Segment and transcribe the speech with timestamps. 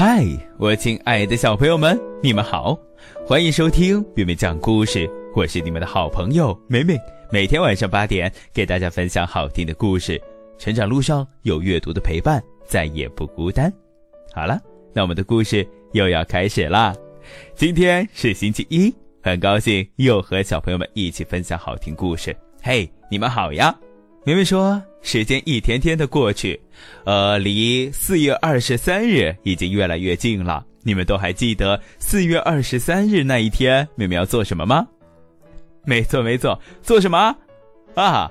[0.00, 0.24] 嗨，
[0.58, 2.78] 我亲爱的小朋友们，你们好，
[3.26, 5.10] 欢迎收听妹妹讲故事。
[5.34, 6.96] 我是你们的好朋友美美，
[7.32, 10.22] 每天晚上八点给大家分享好听的故事。
[10.56, 13.72] 成长路上有阅读的陪伴，再也不孤单。
[14.32, 14.60] 好了，
[14.94, 16.94] 那我们的故事又要开始啦。
[17.56, 22.32] 今天是星期一，很高兴又和小朋友们一起分享好听故事。
[22.62, 23.76] 嘿，你们好呀！
[24.28, 26.60] 明明说，时间一天天的过去，
[27.04, 30.62] 呃，离四月二十三日已经越来越近了。
[30.82, 34.86] 你们都还记得四月二十三日那一天，明明要做什么吗？
[35.86, 37.34] 没错，没错，做什么？
[37.94, 38.30] 啊，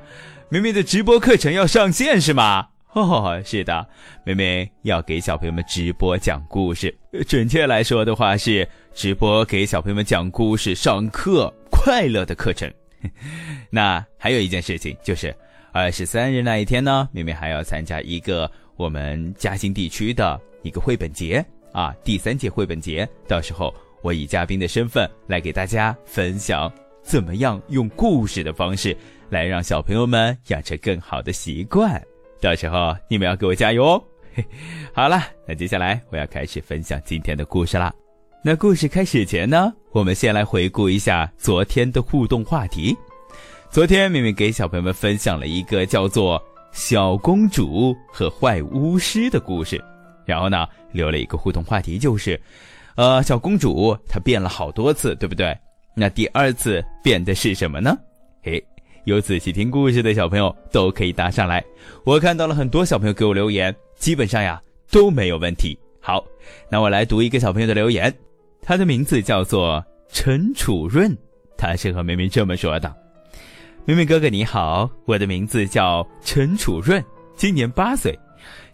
[0.50, 2.68] 明明的直播课程要上线是吗？
[2.94, 3.84] 哦，是的，
[4.24, 6.96] 妹妹要给小朋友们直播讲故事。
[7.28, 12.72] 准确来说的话，是直播给小朋友们讲故事、上课，快乐的课程。
[13.72, 15.36] 那还有一件事情就是。
[15.72, 23.08] 二十三日那一天呢，妹妹还要参加一个我们嘉兴地区的一个绘本节啊，第三届绘本节。
[23.28, 26.72] 到时候我以嘉宾的身份来给大家分享，
[27.04, 28.96] 怎么样用故事的方式
[29.30, 32.02] 来让小朋友们养成更好的习惯。
[32.42, 34.04] 到时候你们要给我加油哦！
[34.94, 37.94] 好了，那接下来我要开始分享今天的故事啦。
[38.44, 42.96] 那故事开始前呢，我们先来回顾一下昨天的互动话题。
[43.78, 46.40] 昨天，明明给小朋友们分享了一个叫做
[46.72, 49.80] 《小公主和坏巫师》的故事，
[50.26, 52.42] 然后呢，留了一个互动话题，就是，
[52.96, 55.56] 呃，小公主她变了好多次，对不对？
[55.94, 57.96] 那第二次变的是什么呢？
[58.42, 58.66] 嘿，
[59.04, 61.64] 有仔细听故事的小朋友都可以答上来。
[62.04, 65.78] 我看到了很多小朋友给我留言，基本上呀都没有问题。
[66.02, 66.26] 好，
[66.68, 68.12] 那我来读一个小朋友的留言，
[68.60, 71.16] 他的名字叫做陈楚润，
[71.56, 72.92] 他是和明明这么说的。
[73.88, 77.02] 明明哥哥你好，我的名字叫陈楚润，
[77.38, 78.14] 今年八岁，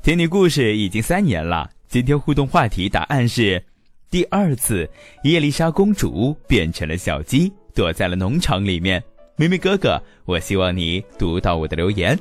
[0.01, 1.69] 听你故事已经三年了。
[1.87, 3.63] 今天互动话题答案是：
[4.09, 4.89] 第二次，
[5.23, 9.03] 叶丽莎公主变成了小鸡，躲在了农场里面。
[9.35, 12.17] 明明哥哥，我希望你读到我的留言。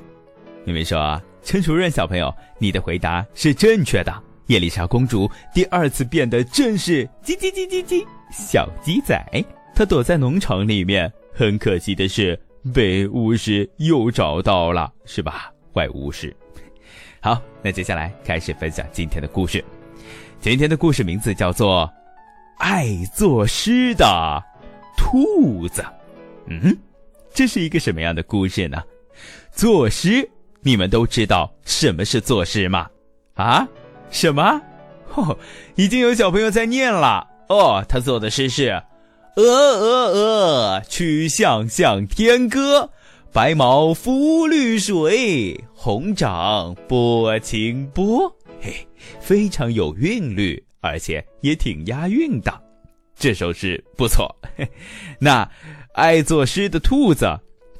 [0.67, 4.13] 明明说：陈楚润小朋友，你的回答是正确的。
[4.49, 9.19] 叶丽莎公主第二次变得正是叽叽叽叽叽小鸡仔，
[9.75, 11.11] 她躲在农场里面。
[11.33, 12.39] 很可惜的是。
[12.73, 15.53] 被巫师又找到了，是吧？
[15.75, 16.35] 坏巫师。
[17.21, 19.65] 好，那接下来开始分享今天的故事。
[20.41, 21.87] 今天的故事名字叫做
[22.59, 24.43] 《爱作诗的
[24.97, 25.83] 兔子》。
[26.47, 26.77] 嗯，
[27.33, 28.83] 这是一个什么样的故事呢？
[29.53, 30.29] 作诗，
[30.61, 32.89] 你们都知道什么是作诗吗？
[33.35, 33.67] 啊？
[34.11, 34.61] 什么？
[35.15, 35.39] 哦，
[35.77, 37.27] 已经有小朋友在念了。
[37.49, 38.83] 哦，他做的诗是。
[39.37, 42.91] 鹅鹅鹅，曲项向天歌。
[43.33, 48.31] 白毛浮绿水，红掌拨清波。
[48.61, 48.87] 嘿，
[49.21, 52.53] 非常有韵律，而且也挺押韵的。
[53.17, 54.37] 这首诗不错。
[55.19, 55.51] 那
[55.95, 57.27] 爱作诗的兔子，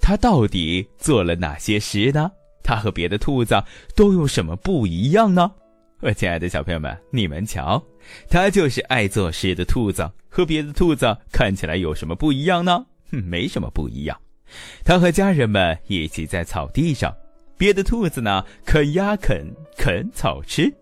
[0.01, 2.31] 它到底做了哪些诗呢？
[2.65, 3.63] 它和别的兔子
[3.95, 5.53] 都有什么不一样呢？
[6.03, 7.81] 我亲爱的小朋友们，你们瞧，
[8.29, 10.11] 它就是爱作诗的兔子。
[10.29, 12.85] 和别的兔子看起来有什么不一样呢？
[13.13, 14.19] 哼，没什么不一样。
[14.85, 17.15] 它和家人们一起在草地上，
[17.57, 19.47] 别的兔子呢啃呀啃，
[19.79, 20.75] 啃草吃，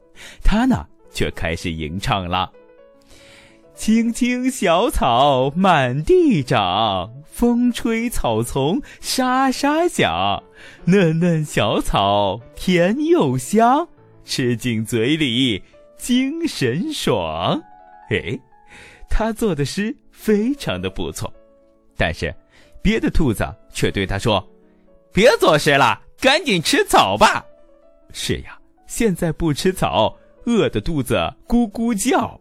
[0.42, 2.50] 它呢却开始吟唱了：
[3.74, 10.42] 青青小草满地长，风吹草丛沙沙响，
[10.86, 13.86] 嫩嫩小草甜又香。
[14.24, 15.62] 吃进嘴里，
[15.96, 17.60] 精神爽。
[18.10, 18.38] 哎，
[19.08, 21.32] 他做的诗非常的不错，
[21.96, 22.34] 但是
[22.82, 24.44] 别的兔子却对他说
[25.12, 27.44] ：“别作诗了，赶紧吃草吧。”
[28.12, 30.16] 是呀，现在不吃草，
[30.46, 31.14] 饿的肚子
[31.46, 32.40] 咕咕叫。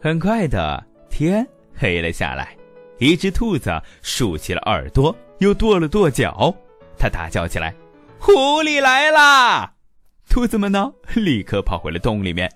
[0.00, 2.56] 很快的，天黑了下来，
[2.98, 6.54] 一只兔子竖起了耳朵，又跺了跺脚，
[6.98, 7.74] 它大叫起来
[8.18, 8.32] ：“狐
[8.62, 9.72] 狸来啦！”
[10.30, 12.48] 兔子们呢，立刻跑回了洞里面，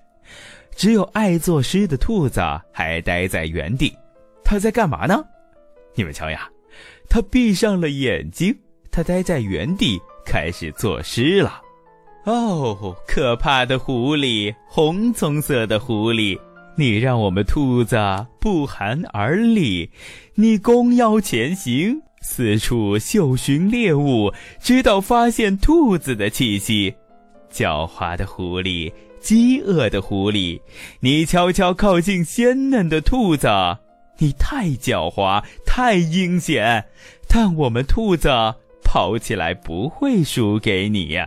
[0.77, 2.41] 只有爱作诗的兔子
[2.71, 3.93] 还待在原地。
[4.45, 5.21] 他在干嘛呢？
[5.93, 6.49] 你们瞧呀，
[7.09, 8.57] 他闭上了眼睛，
[8.89, 11.61] 他待在原地开始作诗了。
[12.23, 16.39] 哦，可怕的狐狸，红棕色的狐狸，
[16.77, 17.97] 你让我们兔子
[18.39, 19.91] 不寒而栗，
[20.35, 26.95] 你弓腰前行，四处嗅寻猎物，直到发现兔子的气息。
[27.55, 28.91] 狡猾的狐狸，
[29.21, 30.59] 饥饿的狐狸，
[30.99, 33.47] 你悄悄靠近鲜嫩的兔子，
[34.17, 36.83] 你太狡猾，太阴险，
[37.29, 38.29] 但我们兔子
[38.83, 41.17] 跑起来不会输给你。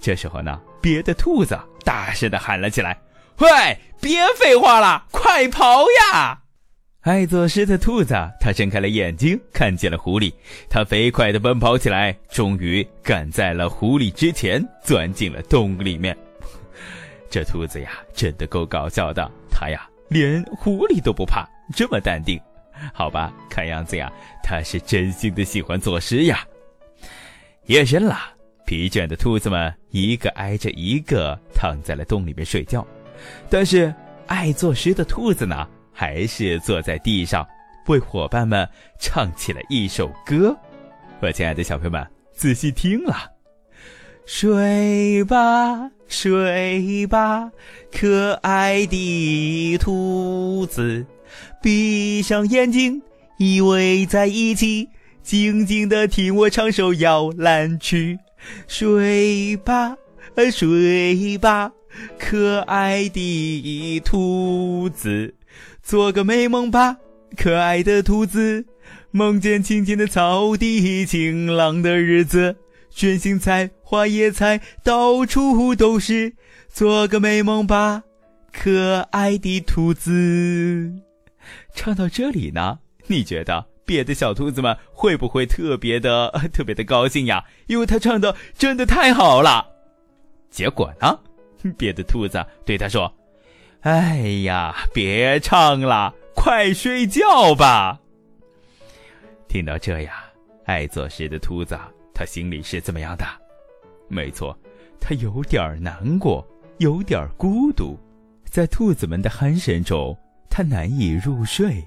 [0.00, 3.00] 这时候呢，别的兔子大声的喊了起来
[3.38, 6.40] ：“喂，别废话了，快跑呀！
[7.04, 10.32] 爱作诗的兔子，它睁开了眼睛，看见了狐狸，
[10.70, 16.16] 它飞快地奔跑起来，终于赶在了狐狸之前，钻进了洞里面。
[17.28, 21.46] 这兔子呀，真的够搞笑的，它呀，连狐狸都不怕，
[21.76, 22.40] 这么淡定。
[22.94, 24.10] 好吧，看样子呀，
[24.42, 26.42] 它是真心的喜欢作诗呀。
[27.66, 28.18] 夜深了，
[28.64, 32.86] 疲倦的兔子们一个挨着一个躺在了洞里面睡觉，
[33.50, 33.94] 但是
[34.26, 35.68] 爱作诗的兔子呢？
[35.94, 37.46] 还是坐在地上，
[37.86, 38.68] 为伙伴们
[38.98, 40.54] 唱起了一首歌。
[41.20, 42.04] 我亲爱的小朋友们，
[42.34, 43.16] 仔细听了：
[44.26, 47.50] 睡吧，睡吧，
[47.92, 51.06] 可爱的兔子，
[51.62, 53.00] 闭上眼睛，
[53.38, 54.88] 依偎在一起，
[55.22, 58.18] 静静的听我唱首摇篮曲。
[58.66, 59.96] 睡吧，
[60.52, 61.72] 睡吧，
[62.18, 65.34] 可爱的兔子。
[65.84, 66.96] 做个美梦吧，
[67.36, 68.64] 可爱的兔子，
[69.10, 72.56] 梦见青青的草地，晴朗的日子，
[72.90, 76.32] 卷心菜、花椰菜到处都是。
[76.70, 78.02] 做个美梦吧，
[78.50, 80.10] 可爱的兔子。
[81.74, 87.44] 唱到这里呢，你觉得别的小兔子们会不会特别的特别的高兴呀？
[87.66, 89.66] 因为他唱的真的太好了。
[90.50, 91.20] 结果呢，
[91.76, 93.14] 别的兔子对他说。
[93.84, 98.00] 哎呀，别唱了，快睡觉吧。
[99.46, 100.24] 听到这呀，
[100.64, 101.78] 爱作诗的兔子，
[102.14, 103.26] 他心里是怎么样的？
[104.08, 104.58] 没错，
[104.98, 106.42] 他有点难过，
[106.78, 107.98] 有点孤独，
[108.46, 110.16] 在兔子们的鼾声中，
[110.48, 111.84] 他难以入睡。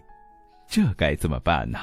[0.70, 1.80] 这该怎么办呢？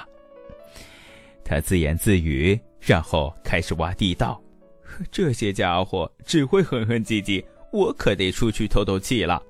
[1.44, 4.40] 他自言自语，然后开始挖地道。
[5.10, 9.42] 这些家伙只会哼哼唧唧，我可得出去透透气了。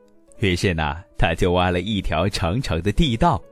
[0.44, 3.43] 于是呢，他就挖了一条长长的地道。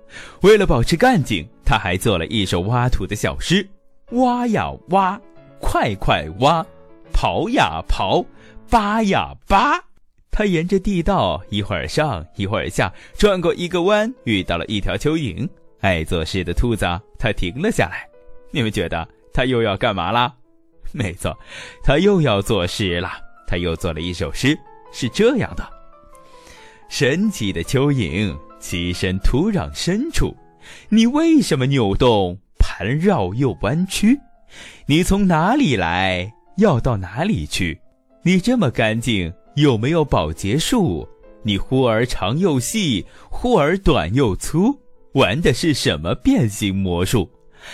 [0.42, 3.66] 为了保持干净，他还做了一首挖土的小诗：
[4.10, 5.18] 挖呀挖，
[5.60, 6.64] 快快挖；
[7.12, 8.24] 刨呀刨，
[8.68, 9.82] 扒呀扒。
[10.30, 15.48] 他沿着地道一会儿上一会儿下，转过一个弯，遇到了一条蚯蚓。
[15.80, 16.86] 爱做事的兔子，
[17.18, 18.06] 他停了下来。
[18.50, 20.32] 你们觉得他又要干嘛啦？
[20.92, 21.36] 没错，
[21.82, 23.12] 他又要作诗了。
[23.46, 24.58] 他又做了一首诗，
[24.92, 25.81] 是这样的。
[26.92, 30.36] 神奇的蚯蚓栖身土壤深处，
[30.90, 34.20] 你为什么扭动、盘绕又弯曲？
[34.84, 37.80] 你从哪里来，要到哪里去？
[38.22, 41.08] 你这么干净，有没有保洁术？
[41.42, 44.78] 你忽而长又细，忽而短又粗，
[45.14, 47.26] 玩的是什么变形魔术？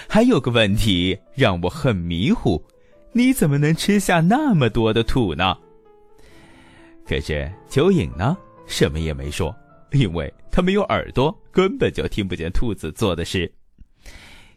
[0.06, 2.62] 还有个问题让我很迷糊，
[3.10, 5.58] 你怎么能吃下那么多的土呢？
[7.04, 8.38] 可是蚯蚓呢？
[8.68, 9.52] 什么也没说，
[9.90, 13.50] 因为他没有耳朵，根本就听不见兔子做的事。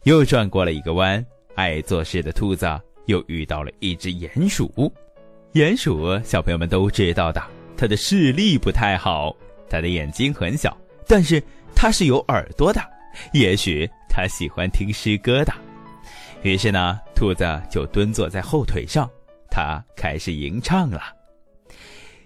[0.04, 1.26] 又转过了一个弯，
[1.56, 2.68] 爱做事的兔子
[3.06, 4.94] 又遇到了一只鼹鼠。
[5.54, 7.42] 鼹鼠小朋友们都知道的，
[7.76, 9.36] 它的视力不太好，
[9.70, 11.42] 它的眼睛很小，但是
[11.76, 12.82] 它是有耳朵的。
[13.34, 15.54] 也许它喜欢听诗歌的。
[16.44, 19.10] 于是呢，兔子就蹲坐在后腿上，
[19.50, 21.02] 它开始吟唱了。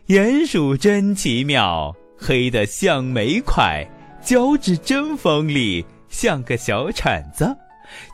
[0.07, 3.83] 鼹鼠真奇妙，黑的像煤块，
[4.21, 7.57] 脚趾真锋利，像个小铲子，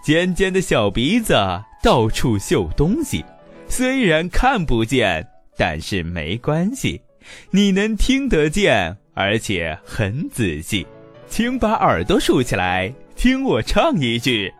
[0.01, 1.35] 尖尖的小鼻子
[1.83, 3.25] 到处嗅东西，
[3.67, 7.01] 虽然看不见，但是没关系，
[7.49, 10.87] 你能听得见，而且很仔细，
[11.27, 14.53] 请把耳朵竖起来，听我唱一句：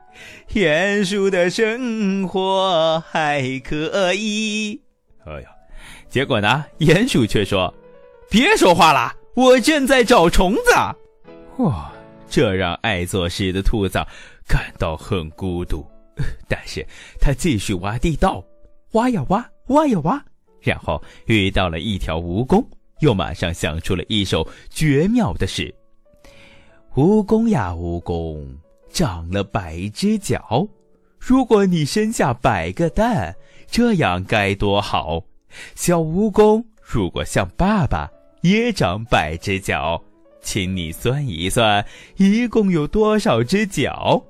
[0.54, 4.82] 鼹鼠的生活还可以。
[5.24, 5.48] 哎呀！
[6.12, 6.66] 结果呢？
[6.80, 7.74] 鼹鼠却说
[8.30, 10.62] ：“别说话了，我正在找虫子。”
[11.64, 11.90] 哇，
[12.30, 13.98] 这让爱作诗的兔子
[14.46, 15.86] 感到很孤独。
[16.50, 16.86] 但是
[17.20, 18.44] 他继续挖地道，
[18.92, 20.22] 挖呀挖，挖呀挖，
[20.60, 22.62] 然后遇到了一条蜈蚣，
[23.00, 25.74] 又马上想出了一首绝妙的诗
[26.94, 28.46] ：“蜈蚣呀蜈蚣，
[28.92, 30.68] 长了百只脚，
[31.18, 33.34] 如果你生下百个蛋，
[33.66, 35.24] 这样该多好。”
[35.76, 38.10] 小蜈蚣如果像爸爸
[38.42, 40.02] 也长百只脚，
[40.42, 41.86] 请你算一算，
[42.18, 44.22] 一共有多少只脚？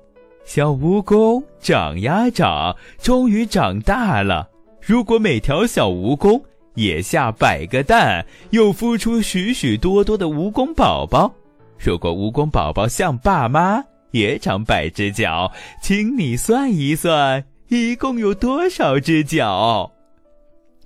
[0.44, 4.48] 小蜈蚣长呀长，终于长大了。
[4.80, 6.42] 如果每条小蜈蚣
[6.74, 11.32] 也下百个蛋，又孵出许许多多的蜈蚣宝宝，
[11.78, 15.50] 如果蜈蚣宝宝像爸妈也长百只脚，
[15.80, 19.90] 请你算一算，一共有多少只脚？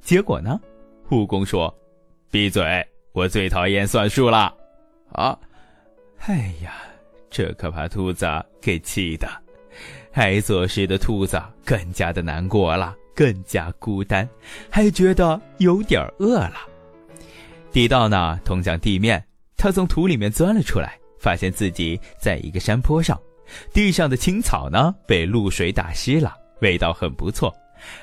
[0.06, 0.60] 结果呢？
[1.10, 1.76] 蜈蚣说
[2.30, 2.62] ：“闭嘴！
[3.10, 4.54] 我最讨厌算数了。
[5.10, 5.36] 啊，
[6.28, 6.74] 哎呀，
[7.28, 8.24] 这可把兔子
[8.60, 9.28] 给气的。
[10.12, 14.28] 爱做事的兔子更加的难过了，更加孤单，
[14.70, 16.54] 还觉得有点饿了。
[17.72, 19.20] 地道呢，通向地面。
[19.56, 23.20] 他从土里面钻了出来，发现自己在一个山坡上，
[23.72, 27.52] 地上的青草呢被露水打湿了，味道很不错。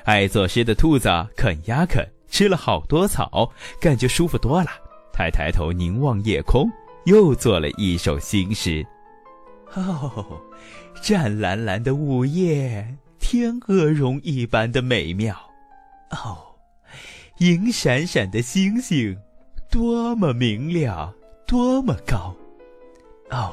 [0.04, 3.50] 爱作诗的兔子啃呀啃，吃了好多草，
[3.80, 4.70] 感觉舒服多了。
[5.12, 6.70] 它抬头凝望夜空，
[7.06, 8.84] 又做了一首新诗。
[9.74, 10.40] 哦。
[11.02, 15.36] 湛蓝蓝的午夜，天鹅绒一般的美妙。
[16.10, 16.38] 哦，
[17.38, 19.14] 银闪闪的星星，
[19.70, 21.12] 多么明亮，
[21.46, 22.34] 多么高。
[23.30, 23.52] 哦，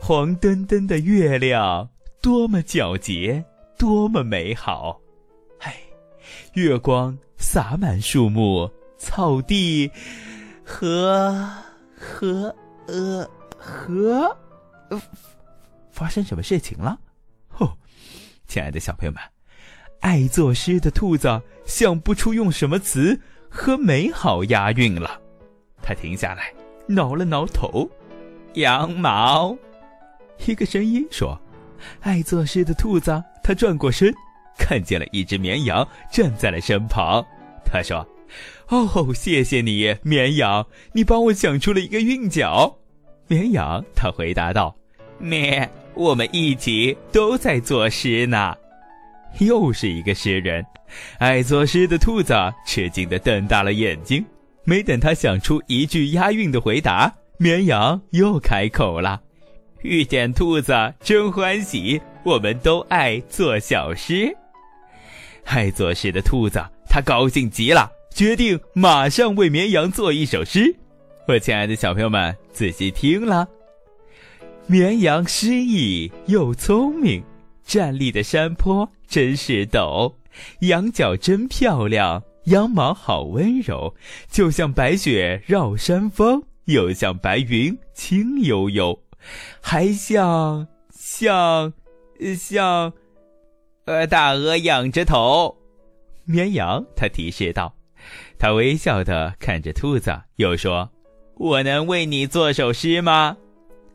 [0.00, 1.90] 黄澄澄的月亮，
[2.22, 3.44] 多么皎洁，
[3.76, 4.98] 多么美好。
[6.56, 9.90] 月光洒满树木、草地
[10.64, 11.46] 和
[11.94, 12.54] 和
[12.86, 14.34] 呃和。
[15.90, 16.98] 发生什么事情了？
[17.58, 17.76] 哦，
[18.46, 19.20] 亲爱的小朋友们，
[20.00, 21.28] 爱作诗的兔子
[21.66, 23.20] 想不出用什么词
[23.50, 25.20] 和美好押韵了。
[25.82, 26.54] 他停下来，
[26.86, 27.86] 挠了挠头。
[28.54, 29.54] 羊毛，
[30.46, 31.38] 一个声音说
[32.00, 34.12] ：“爱作诗的兔子。”他转过身，
[34.58, 37.24] 看见了一只绵羊站在了身旁。
[37.64, 38.06] 他说
[38.68, 42.78] ：“哦，谢谢你，绵羊，你帮我想出了一个韵脚。”
[43.28, 44.76] 绵羊他回答道
[45.18, 48.54] ：“咩。”我们一起都在作诗呢，
[49.38, 50.62] 又是一个诗人。
[51.18, 52.34] 爱作诗的兔子
[52.66, 54.22] 吃惊的瞪大了眼睛。
[54.64, 59.22] 没等他想出一句押韵的回答，绵羊又开口了
[59.80, 64.36] ：“遇见兔子真欢喜，我们都爱做小诗。”
[65.56, 70.76] 爱作诗的兔子他高兴极了，决定马上为绵羊做一首诗。
[71.26, 73.48] 我亲爱的小朋友们，仔细听了。
[74.66, 77.24] 绵羊诗意又聪明，
[77.64, 80.12] 站立的山坡真是陡，
[80.60, 83.94] 羊角真漂亮，羊毛好温柔，
[84.28, 89.00] 就像白雪绕山峰，又像白云轻悠悠，
[89.62, 91.72] 还像像
[92.36, 92.92] 像，
[93.86, 95.56] 呃，大鹅仰着头。
[96.24, 97.74] 绵羊他提示道，
[98.38, 100.90] 他微笑的看着兔子，又说
[101.38, 103.36] ：“我能为你做首诗吗？”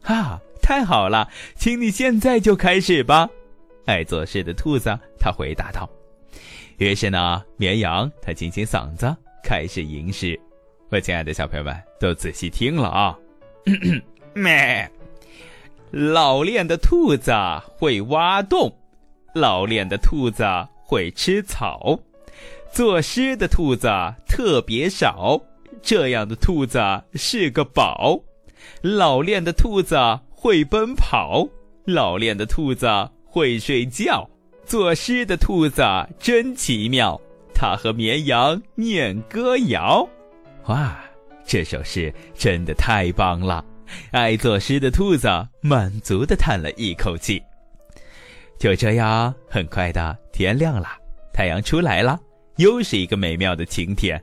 [0.03, 0.41] 啊。
[0.61, 3.27] 太好了，请你现在就开始吧。
[3.85, 5.89] 爱做事的兔子他回答道。
[6.77, 10.39] 于是呢，绵羊他清清嗓子开始吟诗。
[10.89, 13.17] 我亲爱的小朋友们都仔细听了啊。
[14.33, 14.89] 咩，
[15.91, 17.33] 老练的兔子
[17.77, 18.71] 会挖洞，
[19.33, 20.43] 老练的兔子
[20.83, 21.99] 会吃草，
[22.71, 23.87] 作诗的兔子
[24.27, 25.41] 特别少，
[25.81, 26.79] 这样的兔子
[27.13, 28.19] 是个宝。
[28.81, 29.97] 老练的兔子。
[30.43, 31.47] 会奔跑，
[31.85, 32.87] 老练的兔子
[33.25, 34.27] 会睡觉，
[34.65, 35.83] 作诗的兔子
[36.17, 37.21] 真奇妙。
[37.53, 40.09] 它和绵羊念歌谣，
[40.65, 40.99] 哇，
[41.45, 43.63] 这首诗真的太棒了！
[44.09, 45.27] 爱作诗的兔子
[45.61, 47.39] 满足的叹了一口气。
[48.61, 50.89] 就这样，很快的天亮了，
[51.33, 52.19] 太阳出来了，
[52.57, 54.21] 又是一个美妙的晴天。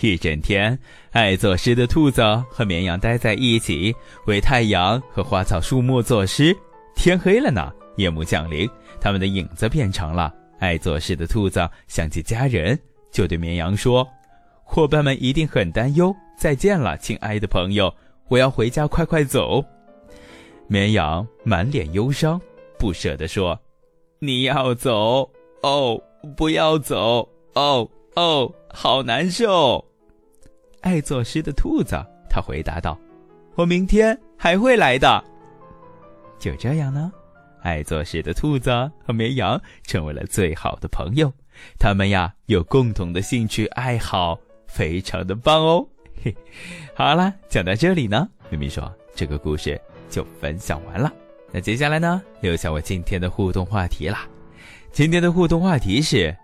[0.00, 0.76] 一整天，
[1.10, 3.94] 爱作诗的兔子和绵羊待在一起，
[4.24, 6.56] 为太阳和花草树木作诗。
[6.96, 8.66] 天黑了呢，夜幕降临，
[9.02, 10.34] 他们的影子变长了。
[10.58, 12.78] 爱作诗的兔子想起家人，
[13.12, 14.08] 就对绵羊说
[14.64, 17.94] ：“伙伴们一定很担忧，再见了，亲爱的朋友，
[18.28, 19.62] 我要回家，快快走。”
[20.68, 22.40] 绵羊满脸忧伤，
[22.78, 23.58] 不舍地说
[24.20, 25.28] ：“你要走
[25.62, 26.00] 哦，
[26.36, 29.84] 不要走哦哦，好难受。”
[30.80, 31.96] 爱作诗的兔子，
[32.30, 32.98] 他回答道
[33.56, 35.22] ：“我明天还会来的。”
[36.38, 37.12] 就这样呢，
[37.62, 38.70] 爱作诗的兔子
[39.04, 41.32] 和绵羊成为了最好的朋友。
[41.80, 45.84] 他们呀有共同的兴趣爱好，非常的棒哦。
[46.22, 46.32] 嘿，
[46.94, 51.12] 好了，讲到这里呢，咪咪说这个故事就分享完了。
[51.50, 54.26] 那接下来呢，留下我今天的互动话题啦。
[54.92, 56.36] 今天的互动话题是：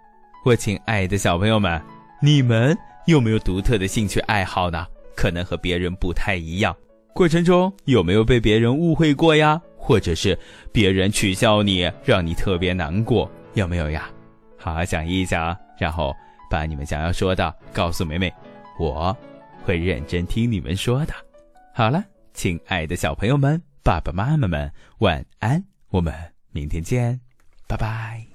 [0.45, 1.81] 我亲爱的小朋友们，
[2.21, 2.77] 你们。
[3.07, 4.87] 有没有独特的兴趣爱好呢？
[5.15, 6.75] 可能和别人不太一样。
[7.13, 9.61] 过程中有没有被别人误会过呀？
[9.77, 10.39] 或者是
[10.73, 13.31] 别人取笑你，让你特别难过？
[13.53, 14.09] 有没有呀？
[14.57, 16.15] 好好想一想，然后
[16.51, 18.33] 把你们想要说的告诉梅梅，
[18.79, 19.15] 我
[19.65, 21.13] 会认真听你们说的。
[21.75, 27.21] 好了，亲爱的小朋友们，爸爸妈妈们，晚安，我们明天见，
[27.69, 28.34] 拜拜。